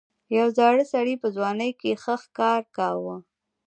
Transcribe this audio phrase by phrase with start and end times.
[0.37, 3.15] یو زاړه سړي په ځوانۍ کې ښه ښکار کاوه.